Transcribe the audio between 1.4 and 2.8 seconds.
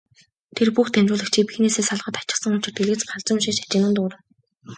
биенээсээ салгаад хаячихсан учир